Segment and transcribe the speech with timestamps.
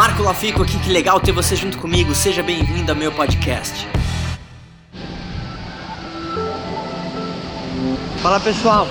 [0.00, 2.14] Marco Lafico aqui, que legal ter você junto comigo.
[2.14, 3.86] Seja bem-vindo ao meu podcast.
[8.22, 8.88] Fala pessoal,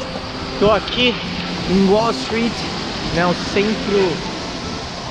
[0.54, 1.16] estou aqui
[1.68, 2.54] em Wall Street,
[3.16, 4.14] né, o centro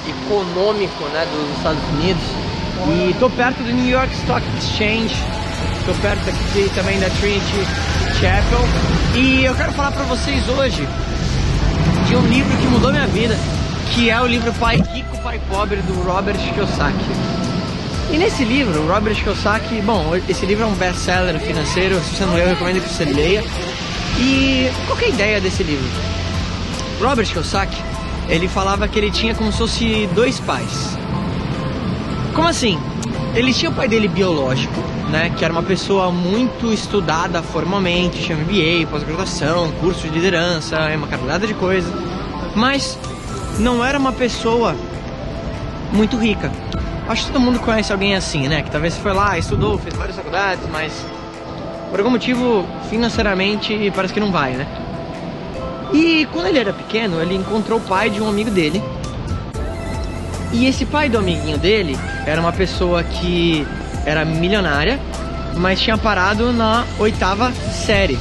[0.09, 2.23] econômico né, dos Estados Unidos.
[2.87, 5.17] E estou perto do New York Stock Exchange,
[5.81, 7.67] estou perto aqui também da Trinity
[8.21, 8.61] Chapel.
[9.17, 10.89] E eu quero falar para vocês hoje
[12.07, 13.37] de um livro que mudou minha vida,
[13.95, 16.97] que é o livro Pai Rico, Pai Pobre do Robert Kiyosaki.
[18.13, 22.25] E nesse livro, o Robert Kiyosaki, bom, esse livro é um best-seller financeiro, se você
[22.25, 23.45] não leu, eu recomendo que você leia.
[24.19, 25.87] E qual é a ideia desse livro?
[27.01, 27.77] Robert Kiyosaki,
[28.29, 30.97] ele falava que ele tinha como se fosse dois pais.
[32.35, 32.79] Como assim?
[33.35, 34.81] Ele tinha o pai dele biológico,
[35.11, 41.07] né, que era uma pessoa muito estudada formalmente, tinha MBA, pós-graduação, curso de liderança, uma
[41.07, 41.93] carregada de coisa,
[42.55, 42.99] mas
[43.59, 44.77] não era uma pessoa
[45.93, 46.51] muito rica.
[47.09, 50.17] Acho que todo mundo conhece alguém assim, né, que talvez foi lá, estudou, fez várias
[50.17, 50.93] faculdades, mas
[51.91, 54.67] por algum motivo, financeiramente, parece que não vai, né?
[55.93, 58.83] E quando ele era pequeno, ele encontrou o pai de um amigo dele.
[60.53, 61.97] E esse pai do amiguinho dele
[62.27, 63.67] era uma pessoa que
[64.05, 65.01] era milionária,
[65.57, 68.19] mas tinha parado na oitava série.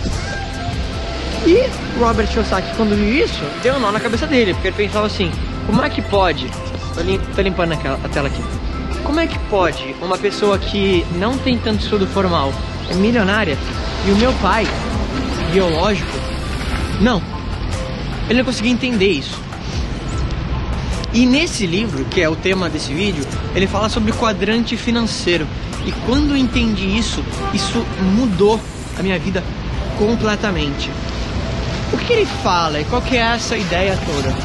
[1.48, 5.08] E Robert Kiyosaki, quando viu isso, deu um nó na cabeça dele, porque ele pensava
[5.08, 5.31] assim:
[5.66, 6.45] como é que pode?
[6.94, 8.44] Tô, lim tô limpando a tela aqui.
[9.02, 12.52] Como é que pode uma pessoa que não tem tanto estudo formal
[12.90, 13.58] é milionária
[14.06, 14.68] e o meu pai,
[15.53, 16.12] biológico,
[17.00, 17.23] não.
[18.30, 19.40] Ele não conseguia entender isso.
[21.14, 23.25] E nesse livro, que é o tema desse vídeo,
[23.56, 25.48] ele fala sobre quadrante financeiro.
[25.86, 27.86] E quando eu entendi isso, isso
[28.18, 28.59] mudou
[29.00, 29.42] a minha vida
[29.98, 30.92] completamente.
[31.94, 34.36] O que ele fala e qual que é essa ideia toda?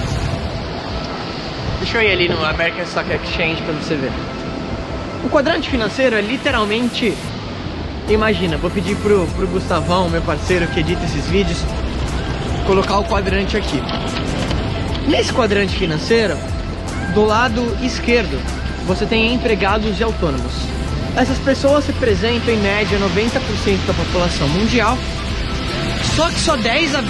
[1.80, 4.12] Deixa eu ir ali no American Stock Exchange para você ver.
[5.24, 7.14] O quadrante financeiro é literalmente
[8.08, 11.58] Imagina, vou pedir pro, pro Gustavão, meu parceiro que edita esses vídeos,
[12.66, 13.80] colocar o quadrante aqui.
[15.06, 16.36] Nesse quadrante financeiro,
[17.14, 18.38] do lado esquerdo,
[18.86, 20.52] você tem empregados e autônomos.
[21.16, 24.98] Essas pessoas representam em média 90% da população mundial,
[26.16, 27.06] só que só 10 a 20%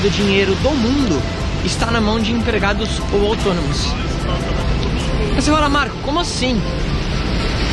[0.00, 1.20] do dinheiro do mundo
[1.64, 3.86] está na mão de empregados ou autônomos.
[5.34, 6.60] Você fala, Marco, como assim?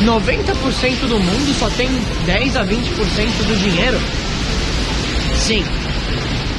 [0.04, 1.88] 90% do mundo só tem
[2.26, 2.68] 10 a 20%
[3.46, 3.98] do dinheiro?
[5.36, 5.64] Sim.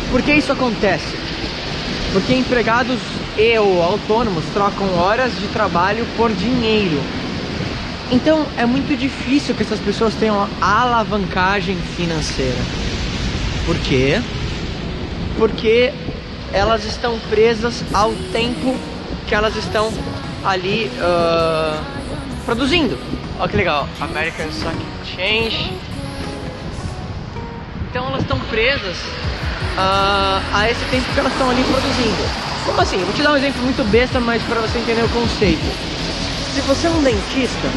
[0.10, 1.16] Por que isso acontece?
[2.12, 3.00] Porque empregados
[3.38, 7.00] e ou autônomos trocam horas de trabalho por dinheiro.
[8.12, 12.83] Então é muito difícil que essas pessoas tenham alavancagem financeira.
[13.66, 14.22] Por quê?
[15.38, 15.94] Porque
[16.52, 18.76] elas estão presas ao tempo
[19.28, 19.92] que elas estão
[20.44, 21.82] ali uh,
[22.46, 22.98] produzindo.
[23.40, 25.74] Olha que legal, American Stock Exchange.
[27.90, 28.98] Então elas estão presas
[29.78, 32.54] uh, a esse tempo que elas estão ali produzindo.
[32.66, 32.98] Como assim?
[32.98, 35.64] Vou te dar um exemplo muito besta, mas para você entender o conceito.
[36.54, 37.68] Se você é um dentista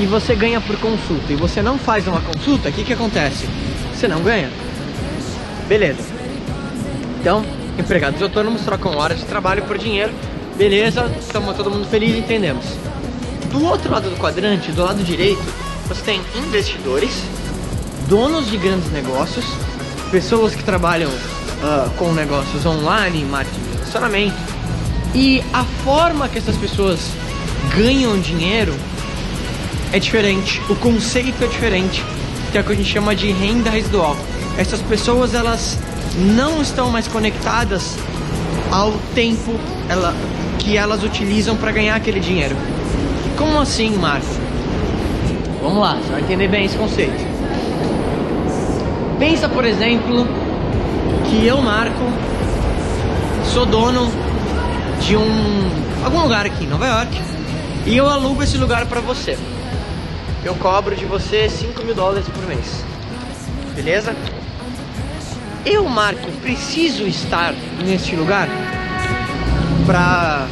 [0.00, 3.48] e você ganha por consulta e você não faz uma consulta, o que, que acontece?
[3.94, 4.50] Você não ganha.
[5.68, 6.02] Beleza.
[7.20, 7.44] Então,
[7.78, 10.12] empregados autônomos trocam horas de trabalho por dinheiro.
[10.56, 12.64] Beleza, estamos todo mundo feliz, entendemos.
[13.50, 15.42] Do outro lado do quadrante, do lado direito,
[15.86, 17.22] você tem investidores,
[18.08, 19.44] donos de grandes negócios,
[20.10, 24.36] pessoas que trabalham uh, com negócios online, marketing de relacionamento.
[25.14, 27.00] E a forma que essas pessoas
[27.76, 28.74] ganham dinheiro
[29.92, 32.02] é diferente, o conceito é diferente,
[32.50, 34.16] que é o que a gente chama de renda residual.
[34.58, 35.78] Essas pessoas elas
[36.16, 37.96] não estão mais conectadas
[38.70, 39.58] ao tempo
[39.88, 40.14] ela,
[40.58, 42.56] que elas utilizam para ganhar aquele dinheiro.
[43.36, 44.26] Como assim, Marco?
[45.62, 47.32] Vamos lá, você vai entender bem esse conceito.
[49.18, 50.26] Pensa, por exemplo,
[51.28, 52.02] que eu, Marco,
[53.52, 54.10] sou dono
[55.00, 57.20] de um algum lugar aqui em Nova York
[57.86, 59.38] e eu alugo esse lugar para você.
[60.44, 62.84] Eu cobro de você 5 mil dólares por mês.
[63.74, 64.14] Beleza?
[65.64, 67.54] Eu, Marco, preciso estar
[67.84, 68.48] neste lugar
[69.86, 70.48] para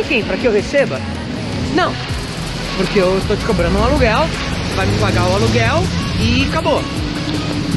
[0.00, 1.00] enfim, para que eu receba?
[1.74, 1.92] Não.
[2.76, 4.28] Porque eu estou te cobrando um aluguel,
[4.76, 5.82] vai me pagar o aluguel
[6.20, 6.82] e acabou.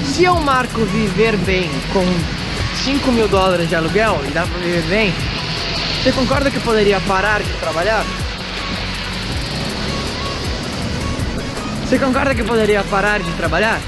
[0.06, 2.06] Se eu marco viver bem com
[2.84, 5.14] 5 mil dólares de aluguel e dá para viver bem,
[6.02, 8.04] você concorda que eu poderia parar de trabalhar?
[11.86, 13.80] Você concorda que eu poderia parar de trabalhar?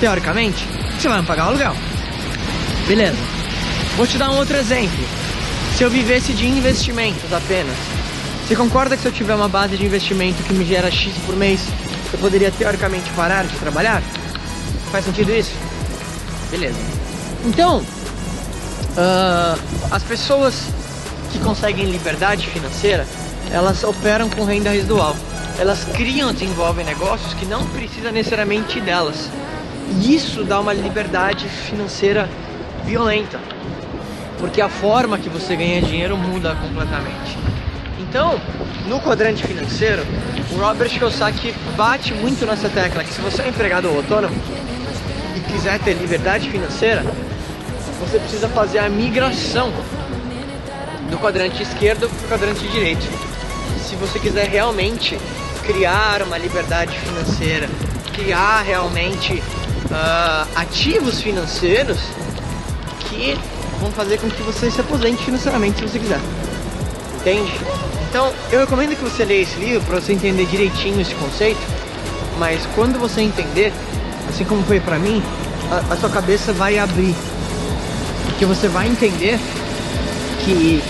[0.00, 0.66] Teoricamente,
[0.98, 1.76] você vai me pagar o aluguel.
[2.88, 3.18] Beleza.
[3.96, 4.98] Vou te dar um outro exemplo.
[5.76, 7.76] se eu vivesse de investimentos apenas,
[8.46, 11.36] você concorda que se eu tiver uma base de investimento que me gera X por
[11.36, 11.60] mês,
[12.12, 14.02] eu poderia teoricamente parar de trabalhar?
[14.90, 15.52] Faz sentido isso?
[16.50, 16.78] Beleza.
[17.44, 19.60] Então, uh,
[19.90, 20.64] as pessoas
[21.30, 23.06] que conseguem liberdade financeira,
[23.52, 25.14] elas operam com renda residual.
[25.58, 29.28] Elas criam, desenvolvem negócios que não precisa necessariamente delas.
[29.90, 32.28] E isso dá uma liberdade financeira
[32.84, 33.40] violenta,
[34.38, 37.36] porque a forma que você ganha dinheiro muda completamente.
[37.98, 38.40] Então,
[38.86, 40.02] no quadrante financeiro,
[40.52, 44.34] o Robert Kiyosaki bate muito nessa tecla que se você é empregado autônomo
[45.36, 47.04] e quiser ter liberdade financeira,
[48.00, 49.72] você precisa fazer a migração
[51.10, 53.06] do quadrante esquerdo para o quadrante direito.
[53.78, 55.18] Se você quiser realmente
[55.64, 57.68] criar uma liberdade financeira,
[58.12, 59.42] criar realmente
[59.90, 61.98] uh, ativos financeiros
[63.08, 63.36] que
[63.80, 66.20] vão fazer com que você se aposente financeiramente se você quiser.
[67.20, 67.52] Entende?
[68.08, 71.60] Então, eu recomendo que você leia esse livro para você entender direitinho esse conceito,
[72.38, 73.72] mas quando você entender,
[74.28, 75.22] assim como foi para mim,
[75.70, 77.14] a, a sua cabeça vai abrir.
[78.26, 79.38] Porque você vai entender
[80.44, 80.82] que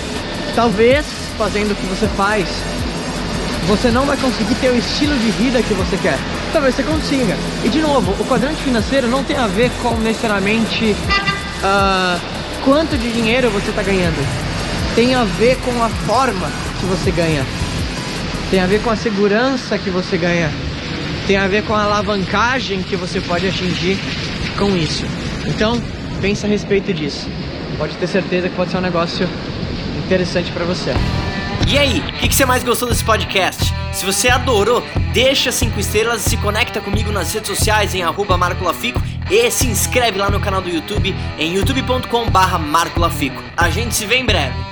[0.54, 1.04] talvez
[1.36, 2.46] fazendo o que você faz,
[3.66, 6.18] você não vai conseguir ter o estilo de vida que você quer.
[6.52, 7.36] Talvez você consiga.
[7.64, 10.96] E de novo, o quadrante financeiro não tem a ver com necessariamente
[11.62, 12.20] uh,
[12.64, 14.16] quanto de dinheiro você está ganhando.
[14.94, 16.50] Tem a ver com a forma
[16.80, 17.44] que você ganha.
[18.50, 20.50] Tem a ver com a segurança que você ganha.
[21.26, 23.96] Tem a ver com a alavancagem que você pode atingir
[24.58, 25.04] com isso.
[25.46, 25.80] Então,
[26.20, 27.28] pense a respeito disso.
[27.78, 29.28] Pode ter certeza que pode ser um negócio
[30.04, 30.92] interessante para você.
[31.68, 33.69] E aí, o que, que, você mais gostou desse podcast?
[34.00, 34.82] Se você adorou,
[35.12, 38.98] deixa cinco estrelas e se conecta comigo nas redes sociais em arroba marcolafico
[39.30, 43.42] e se inscreve lá no canal do YouTube em youtube.com barra marcolafico.
[43.54, 44.69] A gente se vê em breve.